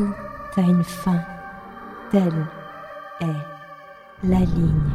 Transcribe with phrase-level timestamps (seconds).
[0.00, 1.20] Tout a une fin.
[2.10, 2.46] Telle
[3.20, 4.90] est la ligne.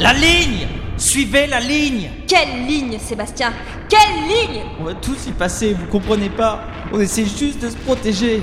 [0.00, 0.66] La ligne
[0.96, 3.52] Suivez la ligne Quelle ligne, Sébastien?
[3.88, 7.76] Quelle ligne On va tous y passer, vous comprenez pas On essaie juste de se
[7.76, 8.42] protéger.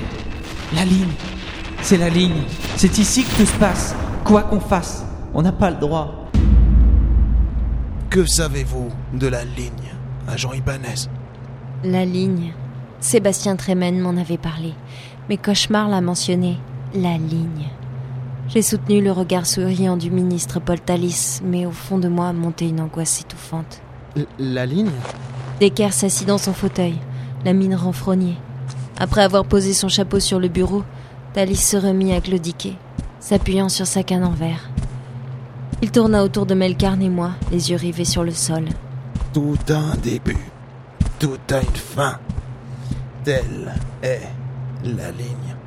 [0.74, 1.12] La ligne,
[1.82, 2.42] c'est la ligne.
[2.76, 3.94] C'est ici que tout se passe.
[4.24, 5.04] Quoi qu'on fasse,
[5.34, 6.30] on n'a pas le droit.
[8.08, 9.92] Que savez-vous de la ligne,
[10.26, 11.06] agent Ibanez?
[11.84, 12.54] La ligne.
[13.00, 14.74] Sébastien Tremen m'en avait parlé.
[15.28, 16.58] Mes cauchemars l'a mentionné.
[16.94, 17.68] La ligne.
[18.48, 22.68] J'ai soutenu le regard souriant du ministre Paul Talis, mais au fond de moi montait
[22.68, 23.82] une angoisse étouffante.
[24.16, 24.90] L- la ligne?
[25.60, 26.94] Decker s'assit dans son fauteuil,
[27.44, 28.38] la mine renfrognée.
[28.98, 30.82] Après avoir posé son chapeau sur le bureau,
[31.34, 32.74] Talis se remit à claudiquer,
[33.20, 34.70] s'appuyant sur sa canne en verre.
[35.82, 38.64] Il tourna autour de Melkarn et moi, les yeux rivés sur le sol.
[39.34, 40.38] Tout a un début,
[41.18, 42.18] tout a une fin.
[43.24, 44.22] Telle est
[44.84, 45.57] la ligne.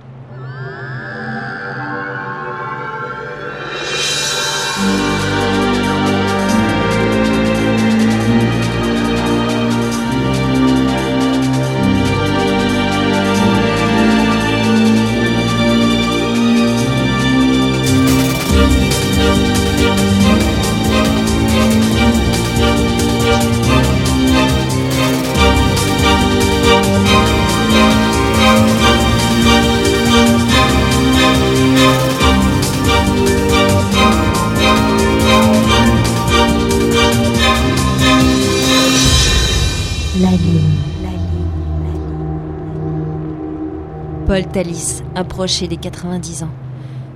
[44.32, 46.52] Paul Talis approchait des 90 ans.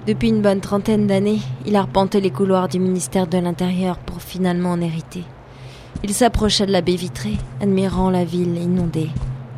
[0.05, 4.71] Depuis une bonne trentaine d'années, il arpentait les couloirs du ministère de l'Intérieur pour finalement
[4.71, 5.23] en hériter.
[6.03, 9.07] Il s'approcha de la baie vitrée, admirant la ville inondée.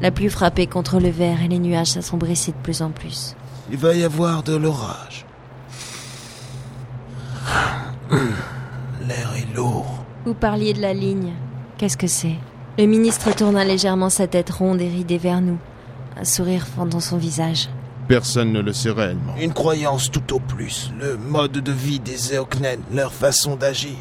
[0.03, 3.35] La pluie frappait contre le verre et les nuages s'assombrissaient de plus en plus.
[3.71, 5.25] Il va y avoir de l'orage.
[8.11, 10.05] L'air est lourd.
[10.25, 11.33] Vous parliez de la ligne.
[11.79, 12.35] Qu'est-ce que c'est?
[12.77, 15.57] Le ministre tourna légèrement sa tête ronde et ridée vers nous,
[16.19, 17.69] un sourire fendant son visage.
[18.07, 19.35] Personne ne le sait réellement.
[19.39, 23.97] Une croyance tout au plus, le mode de vie des Eoknen, leur façon d'agir.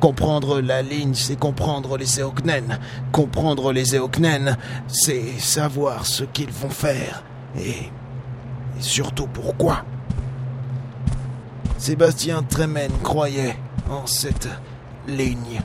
[0.00, 2.78] Comprendre la ligne, c'est comprendre les Eoknen.
[3.12, 4.56] Comprendre les Eoknen,
[4.88, 7.22] c'est savoir ce qu'ils vont faire.
[7.58, 7.90] Et, et
[8.80, 9.84] surtout pourquoi.
[11.76, 13.56] Sébastien Tremen croyait
[13.90, 14.48] en cette
[15.06, 15.60] ligne.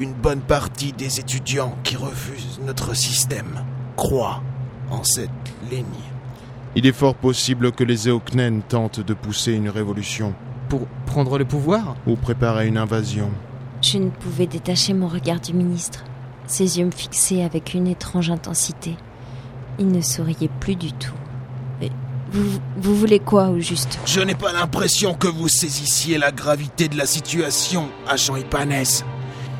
[0.00, 4.42] Une bonne partie des étudiants qui refusent notre système croient
[4.94, 5.30] en cette
[5.70, 5.84] ligne.
[6.76, 10.34] Il est fort possible que les Eoknen tentent de pousser une révolution
[10.68, 11.94] Pour prendre le pouvoir?
[12.06, 13.30] Ou préparer une invasion.
[13.82, 16.04] Je ne pouvais détacher mon regard du ministre.
[16.46, 18.96] Ses yeux me fixaient avec une étrange intensité.
[19.78, 21.14] Il ne souriait plus du tout.
[21.80, 21.90] Mais
[22.32, 23.98] vous, vous voulez quoi au juste?
[24.06, 29.04] Je n'ai pas l'impression que vous saisissiez la gravité de la situation, agent Ibanez.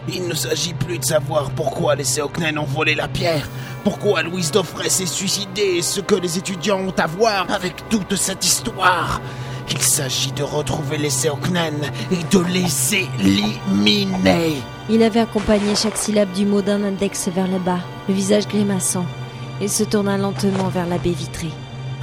[0.08, 3.48] Il ne s'agit plus de savoir pourquoi les Eoknen ont volé la pierre,
[3.84, 8.14] pourquoi Louise Daufray s'est suicidée et ce que les étudiants ont à voir avec toute
[8.16, 9.20] cette histoire.
[9.70, 14.56] Il s'agit de retrouver les Eoknen et de les éliminer.
[14.90, 19.06] Il avait accompagné chaque syllabe du mot d'un index vers le bas, le visage grimaçant,
[19.62, 21.52] et se tourna lentement vers la baie vitrée.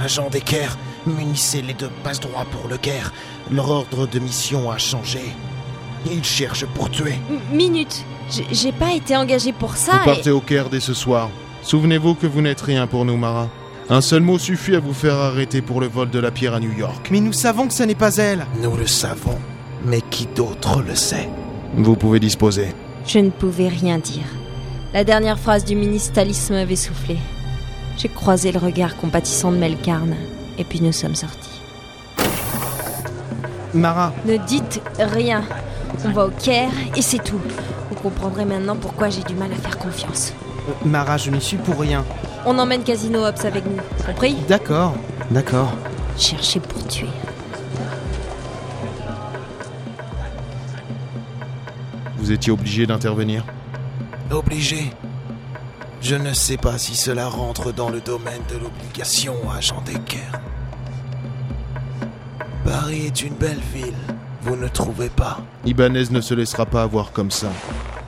[0.00, 0.76] Agent Decker,
[1.06, 3.12] munissez les deux passe-droits pour le guerre.
[3.52, 5.22] Leur ordre de mission a changé.
[6.10, 7.14] Ils cherchent pour tuer.
[7.30, 10.94] M- minute J'ai- J'ai pas été engagé pour ça Vous partez au Caire dès ce
[10.94, 11.28] soir.
[11.62, 13.48] Souvenez-vous que vous n'êtes rien pour nous, Mara.
[13.90, 16.60] Un seul mot suffit à vous faire arrêter pour le vol de la pierre à
[16.60, 17.08] New York.
[17.10, 19.38] Mais nous savons que ce n'est pas elle Nous le savons,
[19.84, 21.28] mais qui d'autre le sait?
[21.74, 22.68] Vous pouvez disposer.
[23.06, 24.24] je ne pouvais rien dire.
[24.94, 27.16] La dernière phrase du ministre Talis m'avait soufflé.
[27.98, 30.14] J'ai croisé le regard compatissant de Melkarn,
[30.58, 31.60] et puis nous sommes sortis.
[33.74, 35.42] Mara, Ne dites rien.
[36.04, 37.40] On va au Caire et c'est tout.
[37.90, 40.32] Vous comprendrez maintenant pourquoi j'ai du mal à faire confiance.
[40.68, 42.04] euh, Mara, je n'y suis pour rien.
[42.44, 44.34] On emmène Casino Ops avec nous, compris?
[44.48, 44.94] D'accord,
[45.30, 45.72] d'accord.
[46.18, 47.08] Chercher pour tuer.
[52.16, 53.44] Vous étiez obligé d'intervenir?
[54.30, 54.92] Obligé.
[56.00, 60.18] Je ne sais pas si cela rentre dans le domaine de l'obligation, agent Decker.
[62.64, 63.94] Paris est une belle ville,
[64.42, 67.48] vous ne trouvez pas Ibanez ne se laissera pas avoir comme ça.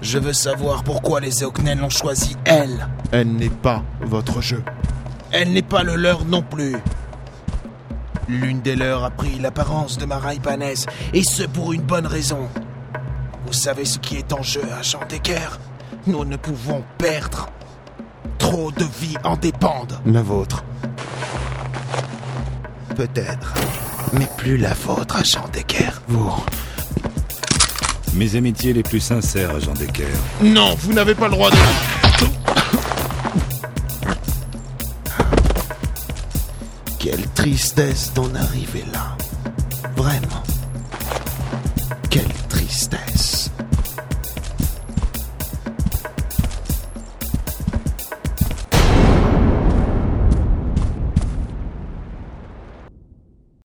[0.03, 2.89] Je veux savoir pourquoi les Eoknen l'ont choisi elle.
[3.13, 4.63] Elle n'est pas votre jeu.
[5.31, 6.77] Elle n'est pas le leur non plus.
[8.29, 12.49] L'une des leurs a pris l'apparence de Mara Ibanez, et ce pour une bonne raison.
[13.47, 15.59] Vous savez ce qui est en jeu, agent Decker?
[16.07, 17.49] Nous ne pouvons perdre.
[18.39, 19.99] Trop de vies en dépendent.
[20.07, 20.65] La vôtre.
[22.97, 23.55] Peut-être.
[24.17, 25.91] Mais plus la vôtre, agent Decker.
[26.07, 26.33] Vous.
[28.15, 30.07] Mes amitiés les plus sincères, Jean Decker.
[30.41, 31.57] Non, vous n'avez pas le droit de...
[37.01, 39.17] Quelle tristesse d'en arriver là.
[39.97, 40.44] Vraiment.